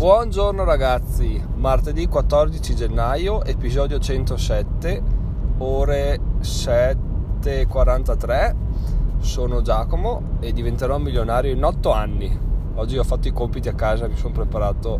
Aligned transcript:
Buongiorno 0.00 0.64
ragazzi, 0.64 1.44
martedì 1.56 2.06
14 2.06 2.74
gennaio, 2.74 3.44
episodio 3.44 3.98
107, 3.98 5.02
ore 5.58 6.18
7.43. 6.40 8.54
Sono 9.18 9.60
Giacomo 9.60 10.38
e 10.40 10.54
diventerò 10.54 10.96
milionario 10.96 11.52
in 11.52 11.62
8 11.62 11.92
anni. 11.92 12.34
Oggi 12.76 12.96
ho 12.96 13.04
fatto 13.04 13.28
i 13.28 13.32
compiti 13.32 13.68
a 13.68 13.74
casa, 13.74 14.08
mi 14.08 14.16
sono 14.16 14.32
preparato 14.32 14.98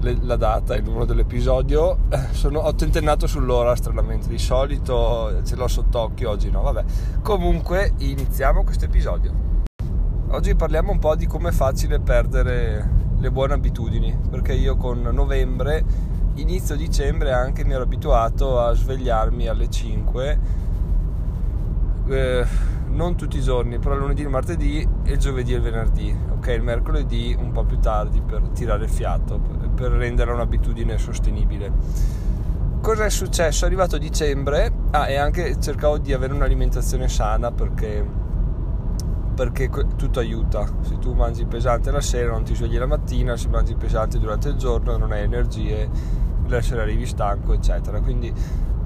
le, 0.00 0.18
la 0.22 0.34
data 0.34 0.74
e 0.74 0.78
il 0.78 0.82
numero 0.82 1.04
dell'episodio. 1.04 1.98
Sono, 2.32 2.58
ho 2.58 2.74
tentennato 2.74 3.28
sull'ora 3.28 3.76
stranamente, 3.76 4.26
di 4.26 4.38
solito 4.38 5.44
ce 5.44 5.54
l'ho 5.54 5.68
sott'occhio, 5.68 6.30
oggi 6.30 6.50
no, 6.50 6.62
vabbè. 6.62 6.84
Comunque 7.22 7.92
iniziamo 7.98 8.64
questo 8.64 8.86
episodio. 8.86 9.32
Oggi 10.30 10.56
parliamo 10.56 10.90
un 10.90 10.98
po' 10.98 11.14
di 11.14 11.26
come 11.26 11.50
è 11.50 11.52
facile 11.52 12.00
perdere 12.00 12.97
le 13.18 13.30
buone 13.30 13.54
abitudini, 13.54 14.16
perché 14.30 14.52
io 14.54 14.76
con 14.76 15.00
novembre, 15.00 15.84
inizio 16.34 16.76
dicembre 16.76 17.32
anche 17.32 17.64
mi 17.64 17.72
ero 17.72 17.82
abituato 17.82 18.60
a 18.60 18.72
svegliarmi 18.72 19.48
alle 19.48 19.68
5, 19.68 20.38
eh, 22.08 22.46
non 22.88 23.16
tutti 23.16 23.38
i 23.38 23.42
giorni, 23.42 23.78
però 23.78 23.96
lunedì, 23.96 24.22
il 24.22 24.28
martedì 24.28 24.86
e 25.04 25.12
il 25.12 25.18
giovedì 25.18 25.52
e 25.52 25.56
il 25.56 25.62
venerdì, 25.62 26.16
ok? 26.36 26.46
Il 26.48 26.62
mercoledì 26.62 27.36
un 27.38 27.52
po' 27.52 27.64
più 27.64 27.78
tardi 27.80 28.20
per 28.20 28.40
tirare 28.54 28.84
il 28.84 28.90
fiato, 28.90 29.38
per 29.74 29.92
rendere 29.92 30.32
un'abitudine 30.32 30.96
sostenibile. 30.96 31.72
Cosa 32.80 33.04
è 33.04 33.10
successo? 33.10 33.64
È 33.64 33.66
arrivato 33.66 33.98
dicembre, 33.98 34.72
ah, 34.92 35.08
e 35.08 35.16
anche 35.16 35.60
cercavo 35.60 35.98
di 35.98 36.12
avere 36.12 36.32
un'alimentazione 36.32 37.08
sana 37.08 37.50
perché 37.50 38.26
perché 39.38 39.70
tutto 39.94 40.18
aiuta. 40.18 40.66
Se 40.80 40.98
tu 40.98 41.12
mangi 41.12 41.44
pesante 41.44 41.92
la 41.92 42.00
sera 42.00 42.32
non 42.32 42.42
ti 42.42 42.56
svegli 42.56 42.76
la 42.76 42.86
mattina, 42.86 43.36
se 43.36 43.46
mangi 43.46 43.76
pesante 43.76 44.18
durante 44.18 44.48
il 44.48 44.56
giorno 44.56 44.96
non 44.96 45.12
hai 45.12 45.22
energie, 45.22 45.88
la 46.48 46.60
sera 46.60 46.82
arrivi 46.82 47.06
stanco, 47.06 47.52
eccetera. 47.52 48.00
Quindi 48.00 48.32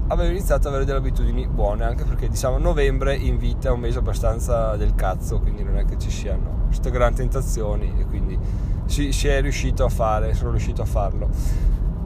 avevo 0.09 0.29
iniziato 0.29 0.67
ad 0.67 0.75
avere 0.75 0.85
delle 0.85 0.99
abitudini 0.99 1.47
buone, 1.47 1.85
anche 1.85 2.03
perché 2.03 2.27
diciamo 2.27 2.59
novembre 2.59 3.15
in 3.15 3.39
vita 3.39 3.69
è 3.69 3.71
un 3.71 3.79
mese 3.79 3.97
abbastanza 3.97 4.75
del 4.75 4.93
cazzo, 4.93 5.39
quindi 5.39 5.63
non 5.63 5.75
è 5.79 5.85
che 5.85 5.97
ci 5.97 6.11
siano 6.11 6.65
queste 6.67 6.91
grandi 6.91 7.21
tentazioni 7.21 7.91
e 7.97 8.05
quindi 8.05 8.37
si, 8.85 9.11
si 9.11 9.27
è 9.27 9.41
riuscito 9.41 9.85
a 9.85 9.89
fare, 9.89 10.35
sono 10.35 10.51
riuscito 10.51 10.83
a 10.83 10.85
farlo. 10.85 11.29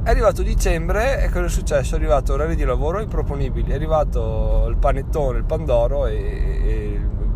È 0.03 0.09
arrivato 0.09 0.41
dicembre 0.41 1.21
e 1.21 1.27
cosa 1.27 1.47
è 1.47 1.49
successo? 1.49 1.95
È 1.95 1.97
arrivato 1.97 2.31
orari 2.31 2.55
di 2.55 2.63
lavoro 2.63 3.01
improponibili, 3.01 3.71
è 3.71 3.75
arrivato 3.75 4.67
il 4.69 4.77
panettone, 4.77 5.39
il 5.39 5.43
pandoro 5.43 6.05
e, 6.05 6.15
e 6.15 6.86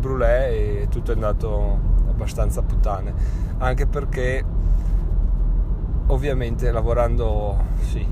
brulè 0.02 0.48
e 0.50 0.88
tutto 0.90 1.12
è 1.12 1.14
andato 1.14 1.78
abbastanza 2.08 2.60
puttane. 2.62 3.14
Anche 3.58 3.86
perché 3.86 4.44
ovviamente 6.08 6.70
lavorando 6.72 7.56
sì 7.78 8.04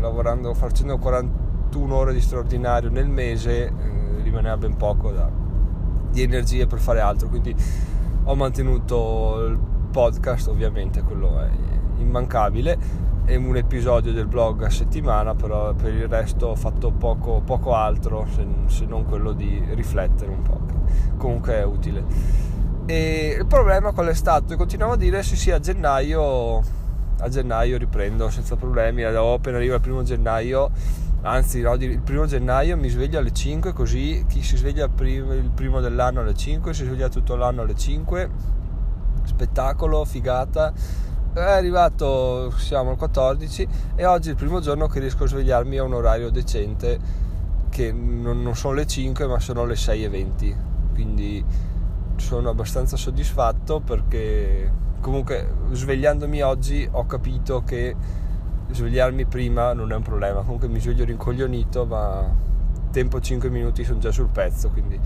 lavorando 0.00 0.54
facendo 0.54 0.96
41 0.98 1.94
ore 1.94 2.12
di 2.14 2.20
straordinario 2.20 2.90
nel 2.90 3.08
mese 3.08 3.66
eh, 3.66 3.72
rimaneva 4.22 4.56
ben 4.56 4.76
poco 4.76 5.10
da, 5.12 5.30
di 6.10 6.22
energie 6.22 6.66
per 6.66 6.78
fare 6.78 7.00
altro. 7.00 7.28
Quindi 7.28 7.54
ho 8.24 8.34
mantenuto 8.34 9.44
il 9.46 9.58
podcast 9.90 10.48
ovviamente 10.48 11.02
quello 11.02 11.38
è 11.40 11.50
immancabile 11.98 12.78
e 13.26 13.36
un 13.36 13.56
episodio 13.56 14.12
del 14.12 14.26
blog 14.26 14.64
a 14.64 14.70
settimana, 14.70 15.34
però 15.34 15.72
per 15.72 15.94
il 15.94 16.08
resto 16.08 16.48
ho 16.48 16.54
fatto 16.54 16.90
poco, 16.90 17.40
poco 17.40 17.74
altro 17.74 18.26
se, 18.34 18.46
se, 18.66 18.84
non 18.84 19.06
quello 19.06 19.32
di 19.32 19.62
riflettere 19.70 20.30
un 20.30 20.42
po', 20.42 20.60
comunque 21.16 21.54
è 21.54 21.64
utile. 21.64 22.04
E 22.86 23.36
il 23.38 23.46
problema 23.46 23.92
qual 23.92 24.08
è 24.08 24.14
stato? 24.14 24.54
Continuavo 24.56 24.92
a 24.92 24.96
dire 24.96 25.22
sì 25.22 25.36
sì 25.36 25.50
a 25.50 25.58
gennaio, 25.58 26.58
a 27.18 27.28
gennaio 27.30 27.78
riprendo 27.78 28.28
senza 28.28 28.56
problemi, 28.56 29.04
appena 29.04 29.56
arriva 29.56 29.76
il 29.76 29.80
primo 29.80 30.02
gennaio, 30.02 30.70
anzi 31.22 31.62
no, 31.62 31.72
il 31.74 32.00
primo 32.00 32.26
gennaio 32.26 32.76
mi 32.76 32.90
sveglio 32.90 33.18
alle 33.18 33.32
5 33.32 33.72
così 33.72 34.26
chi 34.28 34.42
si 34.42 34.58
sveglia 34.58 34.84
il 34.84 35.50
primo 35.54 35.80
dell'anno 35.80 36.20
alle 36.20 36.34
5 36.34 36.74
si 36.74 36.84
sveglia 36.84 37.08
tutto 37.08 37.36
l'anno 37.36 37.62
alle 37.62 37.74
5, 37.74 38.30
spettacolo, 39.24 40.04
figata 40.04 40.74
è 41.42 41.50
arrivato, 41.50 42.50
siamo 42.56 42.90
al 42.90 42.96
14 42.96 43.68
e 43.96 44.06
oggi 44.06 44.28
è 44.28 44.30
il 44.30 44.36
primo 44.36 44.60
giorno 44.60 44.86
che 44.86 45.00
riesco 45.00 45.24
a 45.24 45.26
svegliarmi 45.26 45.78
a 45.78 45.82
un 45.82 45.94
orario 45.94 46.30
decente 46.30 46.98
che 47.70 47.90
non, 47.92 48.42
non 48.42 48.54
sono 48.54 48.74
le 48.74 48.86
5 48.86 49.26
ma 49.26 49.40
sono 49.40 49.64
le 49.64 49.74
6.20 49.74 50.56
quindi 50.92 51.44
sono 52.16 52.48
abbastanza 52.48 52.96
soddisfatto 52.96 53.80
perché 53.80 54.72
comunque 55.00 55.52
svegliandomi 55.72 56.40
oggi 56.42 56.88
ho 56.90 57.04
capito 57.04 57.62
che 57.64 57.96
svegliarmi 58.70 59.26
prima 59.26 59.72
non 59.72 59.92
è 59.92 59.96
un 59.96 60.02
problema. 60.02 60.40
Comunque 60.40 60.68
mi 60.68 60.80
sveglio 60.80 61.04
rincoglionito 61.04 61.84
ma 61.84 62.32
tempo 62.92 63.20
5 63.20 63.50
minuti 63.50 63.82
sono 63.82 63.98
già 63.98 64.12
sul 64.12 64.28
pezzo 64.28 64.70
quindi 64.70 64.98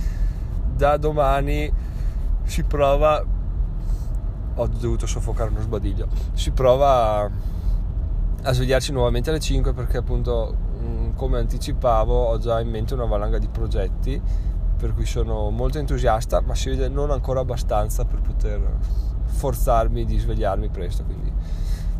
da 0.76 0.98
domani 0.98 1.72
si 2.44 2.62
prova 2.64 3.24
ho 4.58 4.66
dovuto 4.66 5.06
soffocare 5.06 5.50
uno 5.50 5.60
sbadiglio. 5.60 6.08
Si 6.34 6.50
prova 6.50 7.30
a, 8.42 8.52
svegliarsi 8.52 8.92
nuovamente 8.92 9.30
alle 9.30 9.40
5 9.40 9.72
perché 9.72 9.98
appunto 9.98 10.54
mm, 10.80 11.10
come 11.14 11.38
anticipavo 11.38 12.26
ho 12.26 12.38
già 12.38 12.60
in 12.60 12.68
mente 12.68 12.94
una 12.94 13.04
valanga 13.04 13.38
di 13.38 13.48
progetti 13.48 14.20
per 14.76 14.94
cui 14.94 15.06
sono 15.06 15.50
molto 15.50 15.78
entusiasta 15.78 16.40
ma 16.40 16.54
si 16.54 16.70
vede 16.70 16.88
non 16.88 17.10
ancora 17.10 17.40
abbastanza 17.40 18.04
per 18.04 18.20
poter 18.20 18.60
forzarmi 19.24 20.04
di 20.04 20.18
svegliarmi 20.18 20.68
presto 20.68 21.02
quindi 21.02 21.32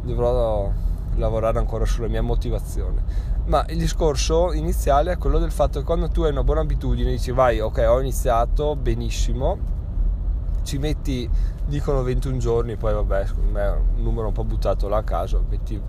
dovrò 0.03 0.71
lavorare 1.17 1.59
ancora 1.59 1.85
sulla 1.85 2.07
mia 2.07 2.23
motivazione 2.23 3.37
ma 3.47 3.65
il 3.69 3.79
discorso 3.79 4.53
iniziale 4.53 5.11
è 5.11 5.19
quello 5.19 5.39
del 5.39 5.51
fatto 5.51 5.81
che 5.81 5.85
quando 5.85 6.09
tu 6.09 6.23
hai 6.23 6.31
una 6.31 6.45
buona 6.45 6.61
abitudine 6.61 7.11
dici 7.11 7.33
vai 7.33 7.59
ok 7.59 7.85
ho 7.89 8.01
iniziato 8.01 8.77
benissimo 8.77 9.77
ci 10.69 10.77
metti, 10.77 11.27
dicono 11.65 12.03
21 12.03 12.37
giorni, 12.37 12.77
poi 12.77 12.93
vabbè, 12.93 13.27
secondo 13.27 13.51
me 13.53 13.62
è 13.62 13.71
un 13.71 14.03
numero 14.03 14.27
un 14.27 14.34
po' 14.34 14.45
buttato 14.45 14.87
là 14.87 14.99
a 14.99 15.03
caso, 15.03 15.43
metti 15.49 15.81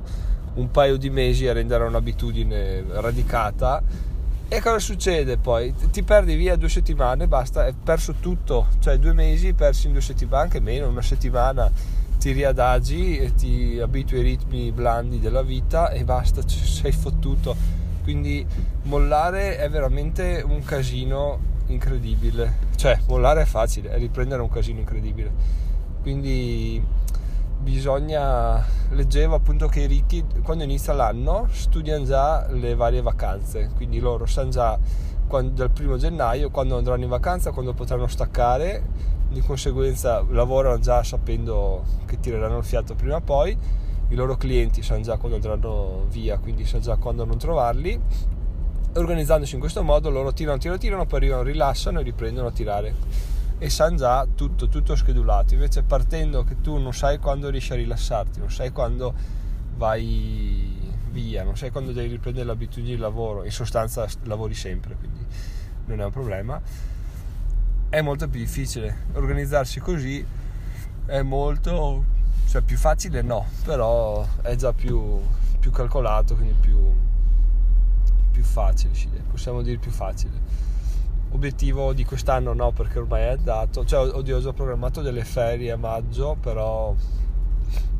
un 0.54 0.72
paio 0.72 0.96
di 0.96 1.10
mesi 1.10 1.48
a 1.48 1.54
rendere 1.54 1.84
un'abitudine 1.84 2.86
radicata 2.88 3.84
e 4.48 4.62
cosa 4.62 4.80
succede 4.80 5.38
poi? 5.38 5.76
Ti 5.92 6.02
perdi 6.04 6.36
via 6.36 6.56
due 6.56 6.70
settimane, 6.70 7.28
basta, 7.28 7.64
hai 7.64 7.74
perso 7.74 8.16
tutto, 8.22 8.68
cioè 8.80 8.98
due 8.98 9.12
mesi 9.12 9.54
persi 9.54 9.88
in 9.88 9.92
due 9.92 10.02
settimane, 10.02 10.44
anche 10.44 10.62
meno, 10.62 10.88
una 10.88 11.02
settimana 11.02 11.70
ti 12.18 12.32
riadagi 12.32 13.18
e 13.18 13.36
ti 13.36 13.80
abitui 13.82 14.20
ai 14.20 14.24
ritmi 14.24 14.72
blandi 14.72 15.20
della 15.20 15.42
vita 15.42 15.90
e 15.92 16.06
basta, 16.06 16.42
sei 16.48 16.94
fottuto. 16.94 17.54
Quindi 18.02 18.46
mollare 18.84 19.58
è 19.58 19.70
veramente 19.70 20.42
un 20.48 20.64
casino 20.64 21.58
incredibile. 21.72 22.68
Cioè, 22.76 23.00
mollare 23.08 23.44
è 23.44 23.46
facile, 23.46 23.90
è 23.90 23.98
riprendere 23.98 24.42
un 24.42 24.50
casino 24.50 24.80
incredibile. 24.80 25.32
Quindi 26.02 26.82
bisogna 27.60 28.66
leggevo 28.92 29.36
appunto 29.36 29.68
che 29.68 29.82
i 29.82 29.86
ricchi 29.86 30.24
quando 30.44 30.64
inizia 30.64 30.94
l'anno 30.94 31.48
studiano 31.52 32.06
già 32.06 32.48
le 32.52 32.74
varie 32.74 33.02
vacanze 33.02 33.72
quindi 33.76 34.00
loro 34.00 34.26
sanno 34.26 34.50
già 34.50 34.80
quando, 35.28 35.52
dal 35.56 35.70
primo 35.70 35.98
gennaio 35.98 36.52
quando 36.52 36.78
andranno 36.78 37.04
in 37.04 37.10
vacanza 37.10 37.52
quando 37.52 37.74
potranno 37.74 38.08
staccare 38.08 38.82
di 39.28 39.42
conseguenza 39.42 40.26
lavorano 40.30 40.80
già 40.80 41.04
sapendo 41.04 41.84
che 42.06 42.20
tireranno 42.22 42.60
il 42.60 42.64
fiato 42.64 42.96
prima 42.96 43.18
o 43.18 43.22
poi 43.22 43.56
i 44.08 44.16
loro 44.16 44.38
clienti 44.38 44.82
sanno 44.82 45.02
già 45.02 45.18
quando 45.18 45.36
andranno 45.36 46.06
via 46.10 46.38
quindi 46.38 46.66
sanno 46.66 46.84
già 46.84 46.96
quando 46.96 47.26
non 47.26 47.38
trovarli 47.38 48.00
organizzandosi 48.94 49.54
in 49.54 49.60
questo 49.60 49.84
modo 49.84 50.10
loro 50.10 50.34
tirano, 50.34 50.58
tirano, 50.58 50.80
tirano, 50.80 51.06
poi 51.06 51.20
arrivano, 51.20 51.44
rilassano 51.44 52.00
e 52.00 52.04
riprendono 52.04 52.48
a 52.48 52.52
tirare. 52.52 52.96
E 53.58 53.70
sanno 53.70 53.98
già 53.98 54.26
tutto, 54.34 54.68
tutto 54.70 54.96
schedulato. 54.96 55.54
Invece 55.54 55.84
partendo 55.84 56.44
che 56.44 56.62
tu 56.62 56.78
non 56.78 56.94
sai 56.94 57.18
quando 57.20 57.50
riesci 57.50 57.74
a 57.74 57.76
rilassarti 57.76 58.40
non 58.40 58.50
sai 58.50 58.72
quando 58.72 59.14
vai 59.76 60.78
via 61.12 61.44
non 61.44 61.58
sai 61.58 61.72
quando 61.72 61.92
devi 61.92 62.10
riprendere 62.10 62.46
l'abitudine 62.46 62.96
di 62.96 63.02
lavoro 63.02 63.44
in 63.44 63.52
sostanza 63.52 64.08
lavori 64.24 64.54
sempre 64.54 64.96
quindi 64.96 65.26
non 65.86 66.02
è 66.02 66.06
un 66.06 66.12
problema. 66.12 66.62
È 67.90 68.02
molto 68.02 68.28
più 68.28 68.40
difficile. 68.40 69.06
Organizzarsi 69.14 69.80
così 69.80 70.26
è 71.06 71.22
molto 71.22 72.18
cioè 72.48 72.62
più 72.62 72.78
facile 72.78 73.22
no 73.22 73.46
però 73.64 74.26
è 74.42 74.56
già 74.56 74.74
più, 74.74 75.20
più 75.60 75.72
calcolato 75.72 76.36
quindi 76.36 76.56
più 76.60 76.78
più 78.30 78.44
facile, 78.44 78.94
possiamo 79.30 79.62
dire 79.62 79.78
più 79.78 79.92
facile. 79.92 80.68
Obiettivo 81.32 81.94
di 81.94 82.06
quest'anno 82.06 82.54
no, 82.54 82.72
perché 82.72 83.00
ormai 83.00 83.24
è 83.24 83.28
andato. 83.28 83.86
Cioè, 83.86 84.14
oddio, 84.16 84.38
ho 84.38 84.42
già 84.42 84.54
programmato 84.54 85.02
delle 85.02 85.24
ferie 85.24 85.72
a 85.72 85.78
maggio, 85.78 86.36
però 86.40 86.96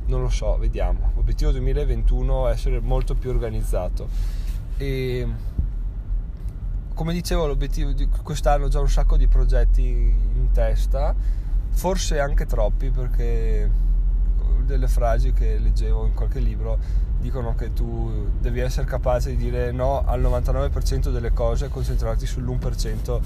non 0.08 0.22
lo 0.22 0.30
so, 0.30 0.58
vediamo. 0.58 1.12
Obiettivo 1.16 1.52
2021 1.52 2.48
è 2.50 2.52
essere 2.52 2.80
molto 2.80 3.14
più 3.14 3.30
organizzato. 3.30 4.08
E 4.78 5.28
come 6.94 7.14
dicevo, 7.14 7.46
l'obiettivo 7.46 7.92
di 7.92 8.08
quest'anno 8.08 8.66
ho 8.66 8.68
già 8.68 8.80
un 8.80 8.90
sacco 8.90 9.16
di 9.16 9.28
progetti 9.28 9.88
in 9.88 10.50
testa, 10.52 11.16
forse 11.70 12.20
anche 12.20 12.46
troppi, 12.46 12.90
perché 12.90 13.70
delle 14.66 14.88
frasi 14.88 15.32
che 15.32 15.58
leggevo 15.60 16.06
in 16.06 16.14
qualche 16.14 16.40
libro 16.40 16.78
dicono 17.20 17.54
che 17.54 17.74
tu 17.74 18.30
devi 18.40 18.60
essere 18.60 18.86
capace 18.86 19.32
di 19.32 19.38
dire 19.38 19.72
no 19.72 20.04
al 20.06 20.22
99% 20.22 21.12
delle 21.12 21.34
cose 21.34 21.66
e 21.66 21.70
concentrarti 21.70 22.26
sull'1% 22.26 23.20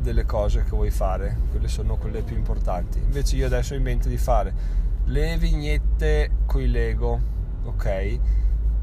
delle 0.00 0.24
cose 0.26 0.64
che 0.64 0.70
vuoi 0.70 0.90
fare, 0.90 1.38
quelle 1.50 1.68
sono 1.68 1.96
quelle 1.96 2.22
più 2.22 2.36
importanti. 2.36 2.98
Invece 2.98 3.36
io 3.36 3.46
adesso 3.46 3.74
ho 3.74 3.76
in 3.76 3.82
mente 3.82 4.08
di 4.08 4.18
fare 4.18 4.80
le 5.04 5.36
vignette 5.38 6.30
coi 6.46 6.68
Lego, 6.68 7.20
ok? 7.64 8.18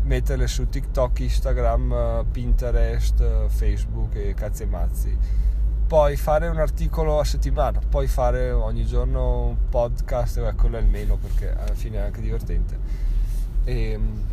Metterle 0.04 0.48
su 0.48 0.68
TikTok, 0.68 1.20
Instagram, 1.20 2.26
Pinterest, 2.32 3.48
Facebook 3.48 4.16
e 4.16 4.34
cazzi 4.34 4.64
e 4.64 4.66
mazzi. 4.66 5.18
Poi 5.86 6.16
fare 6.18 6.48
un 6.48 6.58
articolo 6.58 7.20
a 7.20 7.24
settimana, 7.24 7.80
poi 7.88 8.08
fare 8.08 8.52
ogni 8.52 8.86
giorno 8.86 9.48
un 9.48 9.70
podcast, 9.70 10.38
eh, 10.38 10.54
quello 10.56 10.78
è 10.78 10.82
il 10.82 10.88
meno 10.88 11.18
perché 11.18 11.52
alla 11.52 11.74
fine 11.74 11.98
è 11.98 12.02
anche 12.02 12.22
divertente 12.22 13.08
e, 13.70 13.92
ehm, 13.92 14.24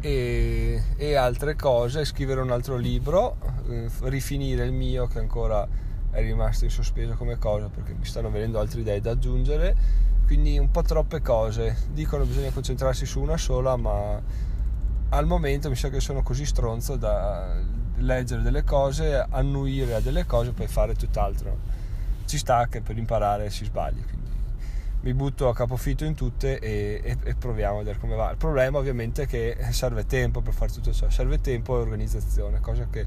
e, 0.00 0.82
e 0.96 1.14
altre 1.14 1.54
cose, 1.54 2.04
scrivere 2.04 2.40
un 2.40 2.50
altro 2.50 2.76
libro, 2.76 3.36
eh, 3.68 3.88
rifinire 4.02 4.64
il 4.64 4.72
mio 4.72 5.06
che 5.06 5.18
ancora 5.18 5.66
è 6.10 6.20
rimasto 6.20 6.64
in 6.64 6.70
sospeso 6.70 7.14
come 7.14 7.38
cosa 7.38 7.68
perché 7.68 7.92
mi 7.92 8.04
stanno 8.04 8.30
venendo 8.30 8.58
altre 8.58 8.80
idee 8.80 9.00
da 9.00 9.12
aggiungere, 9.12 9.74
quindi 10.26 10.58
un 10.58 10.70
po' 10.70 10.82
troppe 10.82 11.20
cose. 11.22 11.76
Dicono 11.92 12.22
che 12.22 12.28
bisogna 12.28 12.50
concentrarsi 12.50 13.06
su 13.06 13.20
una 13.20 13.36
sola, 13.36 13.76
ma 13.76 14.20
al 15.10 15.26
momento 15.26 15.68
mi 15.68 15.76
sa 15.76 15.88
che 15.88 16.00
sono 16.00 16.22
così 16.22 16.44
stronzo 16.44 16.96
da 16.96 17.54
leggere 17.98 18.42
delle 18.42 18.64
cose, 18.64 19.24
annuire 19.28 19.94
a 19.94 20.00
delle 20.00 20.26
cose 20.26 20.50
e 20.50 20.52
poi 20.52 20.66
fare 20.66 20.94
tutt'altro. 20.94 21.74
Ci 22.26 22.38
sta 22.38 22.66
che 22.66 22.80
per 22.80 22.98
imparare 22.98 23.50
si 23.50 23.64
sbagli. 23.64 24.02
Quindi 24.04 24.35
mi 25.06 25.14
butto 25.14 25.48
a 25.48 25.54
capofitto 25.54 26.04
in 26.04 26.14
tutte 26.14 26.58
e, 26.58 27.00
e, 27.00 27.16
e, 27.22 27.34
proviamo 27.36 27.76
a 27.76 27.78
vedere 27.78 27.98
come 28.00 28.16
va. 28.16 28.32
Il 28.32 28.36
problema 28.36 28.78
ovviamente 28.78 29.22
è 29.22 29.26
che 29.28 29.56
serve 29.70 30.04
tempo 30.04 30.40
per 30.40 30.52
fare 30.52 30.72
tutto 30.72 30.92
ciò, 30.92 31.08
serve 31.10 31.40
tempo 31.40 31.76
e 31.76 31.80
organizzazione, 31.80 32.58
cosa 32.58 32.88
che 32.90 33.06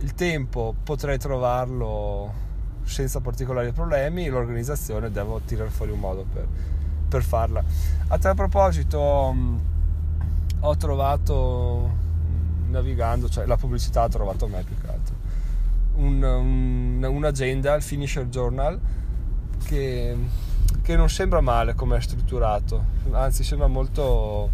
il 0.00 0.12
tempo 0.12 0.74
potrei 0.84 1.16
trovarlo 1.16 2.42
senza 2.82 3.20
particolari 3.20 3.72
problemi, 3.72 4.28
l'organizzazione 4.28 5.10
devo 5.10 5.40
tirare 5.46 5.70
fuori 5.70 5.92
un 5.92 5.98
modo 5.98 6.26
per, 6.30 6.46
per 7.08 7.22
farla. 7.22 7.64
A 8.08 8.18
tal 8.18 8.34
proposito 8.34 9.32
mm, 9.34 9.56
ho 10.60 10.76
trovato 10.76 11.90
navigando, 12.68 13.30
cioè 13.30 13.46
la 13.46 13.56
pubblicità 13.56 14.02
ha 14.02 14.08
trovato 14.10 14.46
me 14.46 14.62
più 14.62 14.76
che 14.78 14.86
altro, 14.88 15.14
un, 15.94 16.22
un, 16.22 17.02
un'agenda, 17.02 17.74
il 17.76 17.82
Finisher 17.82 18.26
Journal, 18.26 18.78
che 19.64 20.16
che 20.84 20.96
non 20.96 21.08
sembra 21.08 21.40
male 21.40 21.72
come 21.74 21.96
è 21.96 22.00
strutturato, 22.02 22.84
anzi 23.12 23.42
sembra 23.42 23.68
molto 23.68 24.50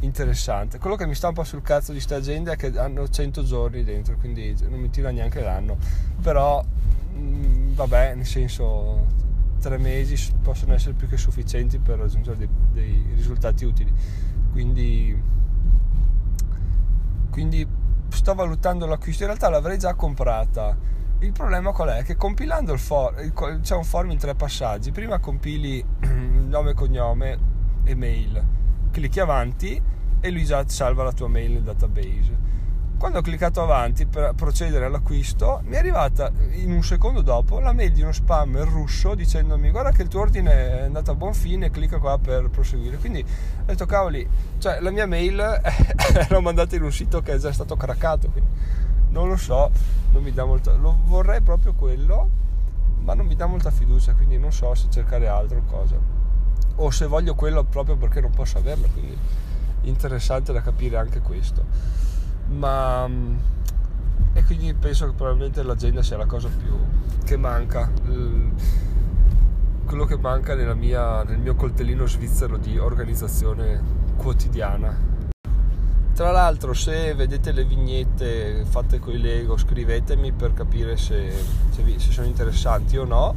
interessante. 0.00 0.78
Quello 0.78 0.96
che 0.96 1.06
mi 1.06 1.14
sta 1.14 1.28
un 1.28 1.34
po' 1.34 1.44
sul 1.44 1.60
cazzo 1.60 1.92
di 1.92 2.00
sta 2.00 2.16
agenda 2.16 2.52
è 2.52 2.56
che 2.56 2.72
hanno 2.78 3.06
100 3.06 3.44
giorni 3.44 3.84
dentro, 3.84 4.16
quindi 4.16 4.56
non 4.70 4.80
mi 4.80 4.88
tira 4.88 5.10
neanche 5.10 5.42
l'anno, 5.42 5.76
però 6.22 6.64
mh, 6.64 7.18
mm, 7.18 7.74
vabbè, 7.74 8.14
nel 8.14 8.24
senso 8.24 9.04
tre 9.60 9.76
mesi 9.76 10.32
possono 10.40 10.72
essere 10.72 10.94
più 10.94 11.08
che 11.08 11.18
sufficienti 11.18 11.78
per 11.78 11.98
raggiungere 11.98 12.38
dei, 12.38 12.48
dei 12.72 13.12
risultati 13.14 13.66
utili. 13.66 13.92
Quindi, 14.52 15.22
quindi 17.28 17.68
sto 18.08 18.34
valutando 18.34 18.86
l'acquisto, 18.86 19.24
in 19.24 19.28
realtà 19.28 19.50
l'avrei 19.50 19.78
già 19.78 19.92
comprata 19.92 20.74
il 21.20 21.32
problema 21.32 21.72
qual 21.72 21.88
è? 21.88 22.02
Che 22.02 22.16
compilando 22.16 22.72
il 22.72 22.78
form, 22.78 23.32
c'è 23.62 23.74
un 23.74 23.84
form 23.84 24.10
in 24.10 24.18
tre 24.18 24.34
passaggi. 24.34 24.90
Prima 24.90 25.18
compili 25.18 25.82
nome, 26.46 26.74
cognome 26.74 27.38
e 27.84 27.94
mail, 27.94 28.44
clicchi 28.90 29.20
avanti 29.20 29.80
e 30.20 30.30
lui 30.30 30.44
già 30.44 30.62
salva 30.66 31.04
la 31.04 31.12
tua 31.12 31.28
mail 31.28 31.52
nel 31.52 31.62
database. 31.62 32.44
Quando 32.98 33.18
ho 33.18 33.22
cliccato 33.22 33.62
avanti 33.62 34.06
per 34.06 34.32
procedere 34.34 34.86
all'acquisto, 34.86 35.60
mi 35.64 35.74
è 35.74 35.78
arrivata 35.78 36.32
in 36.52 36.72
un 36.72 36.82
secondo 36.82 37.20
dopo 37.20 37.60
la 37.60 37.72
mail 37.72 37.92
di 37.92 38.00
uno 38.00 38.12
spammer 38.12 38.66
russo 38.66 39.14
dicendomi 39.14 39.70
guarda 39.70 39.90
che 39.90 40.00
il 40.00 40.08
tuo 40.08 40.22
ordine 40.22 40.78
è 40.78 40.82
andato 40.84 41.10
a 41.10 41.14
buon 41.14 41.34
fine, 41.34 41.70
clicca 41.70 41.98
qua 41.98 42.18
per 42.18 42.48
proseguire. 42.48 42.96
Quindi 42.96 43.20
ho 43.20 43.64
detto 43.64 43.84
cavoli, 43.84 44.26
cioè 44.58 44.80
la 44.80 44.90
mia 44.90 45.06
mail 45.06 45.36
l'ho 46.28 46.40
mandata 46.40 46.74
in 46.74 46.84
un 46.84 46.92
sito 46.92 47.20
che 47.20 47.34
è 47.34 47.38
già 47.38 47.52
stato 47.52 47.76
craccato. 47.76 48.30
Quindi 48.30 48.50
non 49.16 49.28
lo 49.28 49.36
so, 49.36 49.70
non 50.12 50.22
mi 50.22 50.30
dà 50.30 50.44
molta, 50.44 50.74
lo 50.74 50.98
vorrei 51.04 51.40
proprio 51.40 51.72
quello, 51.72 52.28
ma 53.00 53.14
non 53.14 53.24
mi 53.24 53.34
dà 53.34 53.46
molta 53.46 53.70
fiducia, 53.70 54.12
quindi 54.12 54.36
non 54.38 54.52
so 54.52 54.74
se 54.74 54.88
cercare 54.90 55.26
altro 55.26 55.62
cosa. 55.66 55.96
O 56.76 56.90
se 56.90 57.06
voglio 57.06 57.34
quello 57.34 57.64
proprio 57.64 57.96
perché 57.96 58.20
non 58.20 58.30
posso 58.30 58.58
averlo, 58.58 58.86
quindi 58.92 59.16
interessante 59.82 60.52
da 60.52 60.60
capire 60.60 60.98
anche 60.98 61.20
questo. 61.20 61.64
Ma 62.48 63.08
e 64.34 64.44
quindi 64.44 64.74
penso 64.74 65.06
che 65.06 65.12
probabilmente 65.12 65.62
l'agenda 65.62 66.02
sia 66.02 66.18
la 66.18 66.26
cosa 66.26 66.48
più 66.48 66.76
che 67.24 67.38
manca 67.38 67.90
quello 69.86 70.04
che 70.04 70.18
manca 70.18 70.54
mia, 70.74 71.22
nel 71.22 71.38
mio 71.38 71.54
coltellino 71.54 72.06
svizzero 72.06 72.58
di 72.58 72.76
organizzazione 72.76 73.80
quotidiana 74.16 75.15
tra 76.16 76.30
l'altro 76.30 76.72
se 76.72 77.12
vedete 77.12 77.52
le 77.52 77.66
vignette 77.66 78.64
fatte 78.64 78.98
con 78.98 79.12
i 79.12 79.18
Lego 79.18 79.58
scrivetemi 79.58 80.32
per 80.32 80.54
capire 80.54 80.96
se, 80.96 81.30
se, 81.68 81.82
vi, 81.82 81.98
se, 81.98 82.10
sono 82.10 82.26
interessanti 82.26 82.96
o 82.96 83.04
no, 83.04 83.34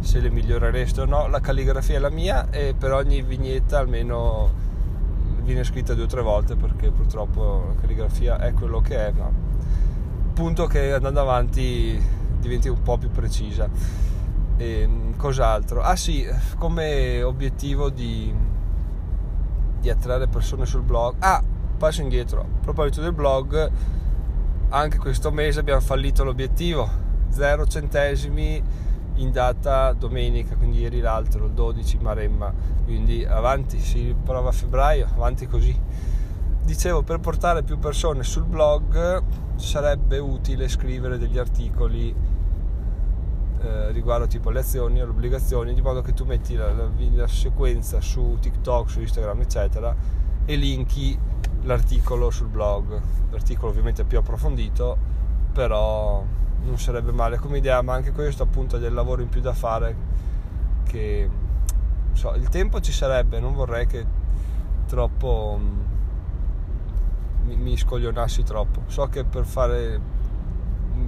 se 0.00 0.20
le 0.20 0.30
migliorereste 0.30 1.02
o 1.02 1.04
no. 1.04 1.26
La 1.26 1.40
calligrafia 1.40 1.96
è 1.96 1.98
la 1.98 2.08
mia 2.08 2.48
e 2.48 2.74
per 2.78 2.92
ogni 2.92 3.20
vignetta 3.20 3.78
almeno 3.78 4.50
viene 5.42 5.64
scritta 5.64 5.92
due 5.92 6.04
o 6.04 6.06
tre 6.06 6.22
volte 6.22 6.56
perché 6.56 6.90
purtroppo 6.90 7.74
la 7.74 7.80
calligrafia 7.82 8.38
è 8.38 8.54
quello 8.54 8.80
che 8.80 9.06
è, 9.06 9.12
ma 9.12 9.30
punto 10.32 10.64
che 10.64 10.94
andando 10.94 11.20
avanti 11.20 12.02
diventi 12.40 12.68
un 12.68 12.80
po' 12.80 12.96
più 12.96 13.10
precisa. 13.10 13.68
E, 14.56 14.88
cos'altro? 15.18 15.82
Ah 15.82 15.96
sì, 15.96 16.26
come 16.56 17.22
obiettivo 17.22 17.90
di, 17.90 18.34
di 19.78 19.90
attrarre 19.90 20.26
persone 20.26 20.64
sul 20.64 20.80
blog. 20.80 21.16
Ah, 21.18 21.52
passo 21.74 22.02
indietro. 22.02 22.40
A 22.40 22.60
proposito 22.60 23.00
del 23.00 23.12
blog, 23.12 23.70
anche 24.70 24.98
questo 24.98 25.30
mese 25.30 25.60
abbiamo 25.60 25.80
fallito 25.80 26.24
l'obiettivo, 26.24 26.88
0 27.28 27.66
centesimi 27.66 28.62
in 29.16 29.30
data 29.30 29.92
domenica, 29.92 30.56
quindi 30.56 30.80
ieri 30.80 31.00
l'altro, 31.00 31.46
il 31.46 31.52
12 31.52 31.98
Maremma, 31.98 32.52
quindi 32.84 33.24
avanti, 33.24 33.78
si 33.78 34.14
prova 34.22 34.48
a 34.48 34.52
febbraio, 34.52 35.06
avanti 35.14 35.46
così. 35.46 35.78
Dicevo, 36.62 37.02
per 37.02 37.20
portare 37.20 37.62
più 37.62 37.78
persone 37.78 38.22
sul 38.22 38.44
blog 38.44 39.22
sarebbe 39.56 40.18
utile 40.18 40.66
scrivere 40.68 41.18
degli 41.18 41.38
articoli 41.38 42.14
eh, 43.60 43.90
riguardo 43.92 44.26
tipo 44.26 44.50
le 44.50 44.60
azioni 44.60 45.00
o 45.00 45.04
le 45.04 45.10
obbligazioni, 45.10 45.74
di 45.74 45.80
modo 45.80 46.02
che 46.02 46.12
tu 46.12 46.24
metti 46.24 46.54
la, 46.54 46.72
la, 46.72 46.88
la 47.14 47.26
sequenza 47.26 48.00
su 48.00 48.36
TikTok, 48.40 48.90
su 48.90 49.00
Instagram, 49.00 49.40
eccetera, 49.40 49.94
e 50.44 50.56
linki 50.56 51.18
l'articolo 51.64 52.30
sul 52.30 52.48
blog, 52.48 53.00
l'articolo 53.30 53.70
ovviamente 53.70 54.04
più 54.04 54.18
approfondito, 54.18 54.96
però 55.52 56.24
non 56.64 56.78
sarebbe 56.78 57.12
male 57.12 57.38
come 57.38 57.58
idea, 57.58 57.82
ma 57.82 57.94
anche 57.94 58.12
questo 58.12 58.42
appunto 58.42 58.76
è 58.76 58.78
del 58.78 58.94
lavoro 58.94 59.22
in 59.22 59.28
più 59.28 59.40
da 59.40 59.52
fare 59.52 59.96
che 60.84 61.28
so, 62.12 62.34
il 62.34 62.48
tempo 62.48 62.80
ci 62.80 62.92
sarebbe, 62.92 63.40
non 63.40 63.54
vorrei 63.54 63.86
che 63.86 64.06
troppo 64.86 65.58
mm, 65.60 65.80
mi, 67.46 67.56
mi 67.56 67.76
scoglionassi 67.76 68.42
troppo. 68.42 68.82
So 68.86 69.06
che 69.08 69.24
per 69.24 69.44
fare 69.44 70.00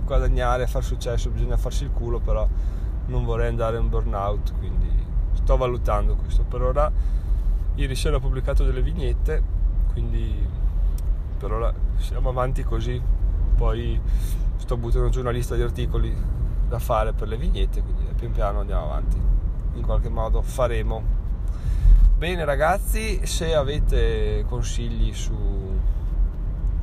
guadagnare, 0.05 0.67
far 0.67 0.83
successo 0.83 1.31
bisogna 1.31 1.57
farsi 1.57 1.85
il 1.85 1.91
culo, 1.91 2.19
però 2.19 2.47
non 3.07 3.25
vorrei 3.25 3.49
andare 3.49 3.79
in 3.79 3.89
burnout, 3.89 4.55
quindi 4.59 4.89
sto 5.33 5.57
valutando 5.57 6.17
questo. 6.17 6.43
Per 6.43 6.63
ora 6.63 6.91
ieri 7.75 7.95
sera 7.95 8.17
ho 8.17 8.21
pubblicato 8.21 8.65
delle 8.65 8.83
vignette 8.83 9.55
quindi 9.97 10.47
per 11.39 11.53
ora 11.53 11.73
siamo 11.97 12.29
avanti 12.29 12.63
così. 12.63 13.01
Poi 13.57 13.99
sto 14.59 14.77
buttando 14.77 15.09
giù 15.09 15.21
una 15.21 15.31
lista 15.31 15.55
di 15.55 15.63
articoli 15.63 16.15
da 16.69 16.79
fare 16.79 17.15
per 17.15 17.29
le 17.29 17.39
vignette 17.39 17.81
quindi 17.81 18.05
pian 18.15 18.33
piano 18.33 18.61
andiamo 18.61 18.85
avanti. 18.85 19.19
In 19.75 19.83
qualche 19.83 20.11
modo 20.11 20.43
faremo. 20.43 21.03
Bene 22.19 22.45
ragazzi 22.45 23.25
se 23.25 23.55
avete 23.55 24.45
consigli 24.47 25.15
su, 25.15 25.35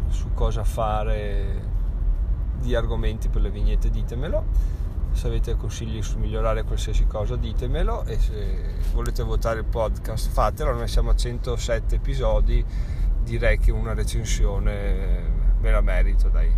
su 0.07 0.33
cosa 0.33 0.63
fare 0.63 1.61
di 2.59 2.73
argomenti 2.73 3.29
per 3.29 3.43
le 3.43 3.51
vignette 3.51 3.91
ditemelo. 3.91 4.71
Se 5.11 5.27
avete 5.27 5.55
consigli 5.55 6.01
su 6.01 6.17
migliorare 6.17 6.63
qualsiasi 6.63 7.05
cosa 7.05 7.35
ditemelo. 7.35 8.05
E 8.05 8.17
se 8.17 8.73
volete 8.91 9.21
votare 9.21 9.59
il 9.59 9.65
podcast 9.65 10.29
fatelo. 10.29 10.73
Noi 10.73 10.87
siamo 10.87 11.11
a 11.11 11.15
107 11.15 11.95
episodi 11.95 12.65
direi 13.23 13.57
che 13.57 13.71
una 13.71 13.93
recensione 13.93 15.31
me 15.59 15.71
la 15.71 15.81
merito, 15.81 16.29
dai. 16.29 16.51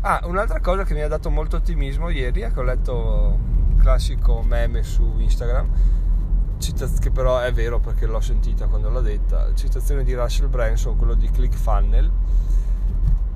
Ah, 0.00 0.20
un'altra 0.24 0.60
cosa 0.60 0.84
che 0.84 0.94
mi 0.94 1.02
ha 1.02 1.08
dato 1.08 1.28
molto 1.28 1.56
ottimismo 1.56 2.08
ieri 2.08 2.42
è 2.42 2.52
che 2.52 2.60
ho 2.60 2.62
letto 2.62 3.38
il 3.70 3.82
classico 3.82 4.42
meme 4.42 4.82
su 4.82 5.16
Instagram 5.18 5.96
che 7.00 7.10
però 7.10 7.38
è 7.38 7.52
vero 7.52 7.78
perché 7.78 8.06
l'ho 8.06 8.20
sentita 8.20 8.66
quando 8.66 8.90
l'ha 8.90 9.00
detta, 9.00 9.54
citazione 9.54 10.02
di 10.02 10.12
Russell 10.14 10.48
Branson, 10.48 10.96
quello 10.96 11.14
di 11.14 11.30
ClickFunnels, 11.30 12.10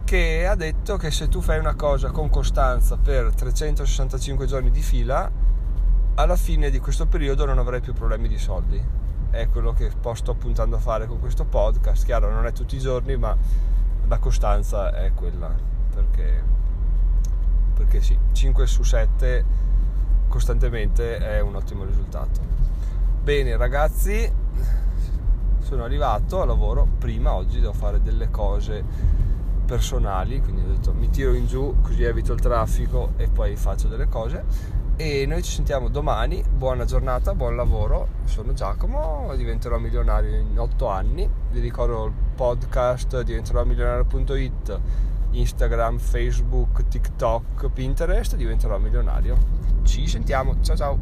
che 0.04 0.46
ha 0.46 0.54
detto 0.54 0.96
che 0.96 1.10
se 1.10 1.28
tu 1.28 1.40
fai 1.40 1.58
una 1.58 1.74
cosa 1.74 2.10
con 2.10 2.28
costanza 2.28 2.96
per 2.96 3.32
365 3.32 4.46
giorni 4.46 4.70
di 4.70 4.82
fila, 4.82 5.30
alla 6.14 6.36
fine 6.36 6.68
di 6.68 6.78
questo 6.78 7.06
periodo 7.06 7.46
non 7.46 7.58
avrai 7.58 7.80
più 7.80 7.94
problemi 7.94 8.28
di 8.28 8.38
soldi. 8.38 9.01
È 9.32 9.48
quello 9.48 9.72
che 9.72 9.90
sto 10.12 10.34
puntando 10.34 10.76
a 10.76 10.78
fare 10.78 11.06
con 11.06 11.18
questo 11.18 11.46
podcast. 11.46 12.04
Chiaro, 12.04 12.30
non 12.30 12.44
è 12.44 12.52
tutti 12.52 12.76
i 12.76 12.78
giorni, 12.78 13.16
ma 13.16 13.34
la 14.06 14.18
costanza 14.18 14.92
è 14.92 15.12
quella. 15.14 15.50
Perché, 15.94 16.42
perché 17.72 18.02
sì, 18.02 18.16
5 18.32 18.66
su 18.66 18.82
7 18.82 19.44
costantemente 20.28 21.16
è 21.16 21.40
un 21.40 21.54
ottimo 21.54 21.84
risultato. 21.84 22.40
Bene 23.22 23.56
ragazzi, 23.56 24.30
sono 25.62 25.82
arrivato 25.82 26.42
a 26.42 26.44
lavoro 26.44 26.86
prima, 26.98 27.32
oggi 27.32 27.58
devo 27.58 27.72
fare 27.72 28.02
delle 28.02 28.30
cose 28.30 28.84
personali, 29.64 30.42
quindi 30.42 30.60
ho 30.60 30.74
detto 30.74 30.92
mi 30.92 31.08
tiro 31.08 31.32
in 31.32 31.46
giù 31.46 31.76
così 31.80 32.02
evito 32.02 32.34
il 32.34 32.40
traffico 32.40 33.12
e 33.16 33.28
poi 33.28 33.56
faccio 33.56 33.88
delle 33.88 34.08
cose 34.08 34.44
e 34.96 35.26
noi 35.26 35.42
ci 35.42 35.52
sentiamo 35.52 35.88
domani, 35.88 36.44
buona 36.48 36.84
giornata, 36.84 37.34
buon 37.34 37.56
lavoro, 37.56 38.08
sono 38.24 38.52
Giacomo, 38.52 39.34
diventerò 39.36 39.78
milionario 39.78 40.36
in 40.36 40.58
8 40.58 40.88
anni, 40.88 41.28
vi 41.50 41.60
ricordo 41.60 42.04
il 42.04 42.12
podcast 42.34 43.22
diventerò 43.22 43.64
milionario.it, 43.64 44.80
Instagram, 45.30 45.98
Facebook, 45.98 46.88
TikTok, 46.88 47.70
Pinterest, 47.70 48.36
diventerò 48.36 48.78
milionario. 48.78 49.36
Ci 49.82 50.06
sentiamo, 50.06 50.56
ciao 50.62 50.76
ciao! 50.76 50.98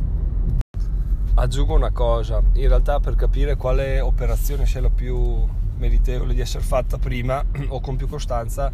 Aggiungo 1.34 1.74
una 1.74 1.90
cosa, 1.90 2.42
in 2.52 2.68
realtà 2.68 3.00
per 3.00 3.16
capire 3.16 3.56
quale 3.56 4.00
operazione 4.00 4.66
sia 4.66 4.80
la 4.80 4.90
più 4.90 5.44
meritevole 5.76 6.34
di 6.34 6.40
essere 6.40 6.62
fatta 6.62 6.98
prima 6.98 7.44
o 7.68 7.80
con 7.80 7.96
più 7.96 8.08
costanza, 8.08 8.70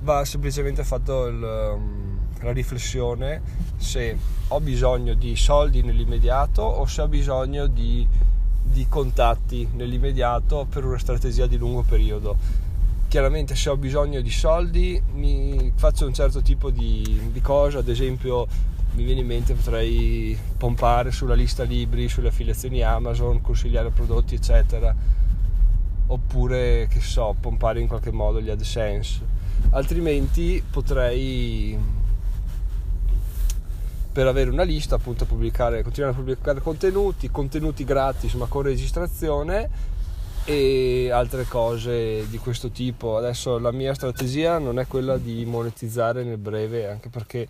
va 0.00 0.24
semplicemente 0.24 0.82
fatto 0.84 1.26
il, 1.26 1.42
um, 1.42 2.07
la 2.42 2.52
riflessione 2.52 3.40
se 3.76 4.16
ho 4.48 4.60
bisogno 4.60 5.14
di 5.14 5.36
soldi 5.36 5.82
nell'immediato 5.82 6.62
o 6.62 6.86
se 6.86 7.02
ho 7.02 7.08
bisogno 7.08 7.66
di, 7.66 8.06
di 8.62 8.86
contatti 8.88 9.68
nell'immediato 9.74 10.66
per 10.68 10.84
una 10.84 10.98
strategia 10.98 11.46
di 11.46 11.56
lungo 11.56 11.82
periodo. 11.82 12.36
Chiaramente 13.08 13.54
se 13.54 13.70
ho 13.70 13.76
bisogno 13.76 14.20
di 14.20 14.30
soldi 14.30 15.00
mi 15.14 15.72
faccio 15.74 16.06
un 16.06 16.12
certo 16.12 16.42
tipo 16.42 16.70
di, 16.70 17.30
di, 17.32 17.40
cosa, 17.40 17.78
ad 17.78 17.88
esempio 17.88 18.46
mi 18.94 19.04
viene 19.04 19.20
in 19.20 19.26
mente 19.26 19.54
potrei 19.54 20.36
pompare 20.56 21.10
sulla 21.10 21.34
lista 21.34 21.62
libri, 21.62 22.08
sulle 22.08 22.28
affiliazioni 22.28 22.82
Amazon, 22.82 23.40
consigliare 23.40 23.90
prodotti 23.90 24.34
eccetera. 24.34 24.94
Oppure 26.10 26.86
che 26.90 27.00
so 27.00 27.34
pompare 27.38 27.80
in 27.80 27.86
qualche 27.86 28.10
modo 28.10 28.40
gli 28.40 28.48
AdSense. 28.48 29.20
Altrimenti 29.70 30.62
potrei 30.70 31.76
per 34.10 34.26
avere 34.26 34.50
una 34.50 34.62
lista 34.62 34.96
appunto 34.96 35.24
pubblicare 35.24 35.82
continuare 35.82 36.14
a 36.14 36.18
pubblicare 36.18 36.60
contenuti 36.60 37.30
contenuti 37.30 37.84
gratis 37.84 38.34
ma 38.34 38.46
con 38.46 38.62
registrazione 38.62 39.96
e 40.48 41.10
altre 41.12 41.44
cose 41.44 42.26
di 42.30 42.38
questo 42.38 42.70
tipo. 42.70 43.18
Adesso 43.18 43.58
la 43.58 43.70
mia 43.70 43.92
strategia 43.92 44.58
non 44.58 44.78
è 44.78 44.86
quella 44.86 45.18
di 45.18 45.44
monetizzare 45.44 46.24
nel 46.24 46.38
breve, 46.38 46.88
anche 46.88 47.10
perché 47.10 47.46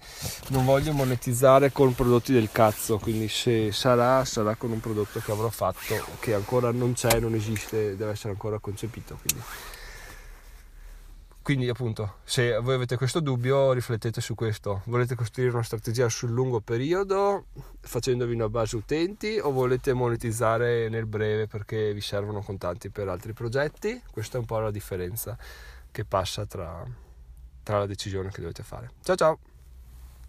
non 0.49 0.65
voglio 0.65 0.93
monetizzare 0.93 1.71
con 1.71 1.95
prodotti 1.95 2.33
del 2.33 2.51
cazzo, 2.51 2.99
quindi 2.99 3.29
se 3.29 3.71
sarà 3.71 4.25
sarà 4.25 4.57
con 4.57 4.73
un 4.73 4.81
prodotto 4.81 5.21
che 5.21 5.31
avrò 5.31 5.49
fatto 5.49 5.95
che 6.19 6.35
ancora 6.35 6.73
non 6.73 6.95
c'è, 6.95 7.21
non 7.21 7.37
esiste, 7.37 7.97
deve 7.97 8.11
essere 8.11 8.31
ancora 8.31 8.59
concepito, 8.59 9.17
quindi 9.23 9.47
quindi 11.49 11.67
appunto, 11.71 12.17
se 12.25 12.59
voi 12.59 12.75
avete 12.75 12.99
questo 12.99 13.21
dubbio, 13.21 13.73
riflettete 13.73 14.21
su 14.21 14.35
questo. 14.35 14.83
Volete 14.85 15.15
costruire 15.15 15.51
una 15.51 15.63
strategia 15.63 16.07
sul 16.11 16.31
lungo 16.31 16.61
periodo 16.61 17.47
facendovi 17.81 18.35
una 18.35 18.51
base 18.51 18.77
utenti 18.77 19.39
o 19.39 19.51
volete 19.51 19.95
monetizzare 19.95 20.91
nel 20.91 21.07
breve 21.07 21.47
perché 21.47 21.95
vi 21.95 22.03
servono 22.03 22.43
contanti 22.43 22.91
per 22.91 23.09
altri 23.09 23.33
progetti? 23.33 23.99
Questa 24.11 24.37
è 24.37 24.41
un 24.41 24.45
po' 24.45 24.59
la 24.59 24.71
differenza 24.71 25.39
che 25.91 26.05
passa 26.05 26.45
tra, 26.45 26.85
tra 27.63 27.79
la 27.79 27.87
decisione 27.87 28.29
che 28.29 28.43
dovete 28.43 28.63
fare. 28.63 28.91
Ciao 29.03 29.17
ciao! 29.17 29.58